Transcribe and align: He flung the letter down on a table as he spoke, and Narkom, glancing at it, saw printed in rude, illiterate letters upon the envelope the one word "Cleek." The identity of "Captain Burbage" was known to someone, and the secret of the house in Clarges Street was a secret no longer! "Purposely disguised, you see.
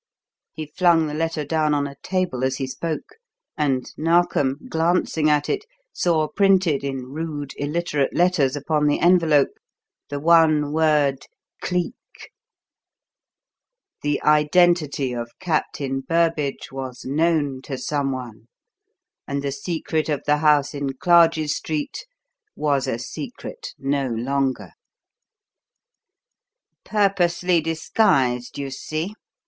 He 0.51 0.65
flung 0.65 1.05
the 1.05 1.13
letter 1.13 1.45
down 1.45 1.75
on 1.75 1.85
a 1.85 1.93
table 2.01 2.43
as 2.43 2.55
he 2.57 2.65
spoke, 2.65 3.17
and 3.55 3.85
Narkom, 3.99 4.61
glancing 4.67 5.29
at 5.29 5.47
it, 5.47 5.63
saw 5.93 6.27
printed 6.27 6.83
in 6.83 7.05
rude, 7.05 7.53
illiterate 7.55 8.15
letters 8.15 8.55
upon 8.55 8.87
the 8.87 8.97
envelope 8.99 9.51
the 10.09 10.19
one 10.19 10.73
word 10.73 11.27
"Cleek." 11.61 11.93
The 14.01 14.19
identity 14.23 15.13
of 15.13 15.29
"Captain 15.39 15.99
Burbage" 16.01 16.71
was 16.71 17.05
known 17.05 17.61
to 17.65 17.77
someone, 17.77 18.47
and 19.27 19.43
the 19.43 19.51
secret 19.51 20.09
of 20.09 20.23
the 20.25 20.37
house 20.37 20.73
in 20.73 20.93
Clarges 20.97 21.53
Street 21.55 22.07
was 22.55 22.87
a 22.87 22.97
secret 22.97 23.75
no 23.77 24.07
longer! 24.07 24.71
"Purposely 26.83 27.61
disguised, 27.61 28.57
you 28.57 28.71
see. 28.71 29.13